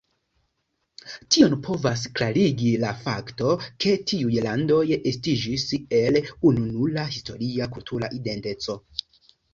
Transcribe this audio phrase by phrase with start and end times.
[1.35, 3.51] Tion povas klarigi la fakto,
[3.85, 4.81] ke tiuj landoj
[5.13, 5.67] estiĝis
[6.01, 6.19] el
[6.53, 8.81] ununura historia kultura identeco.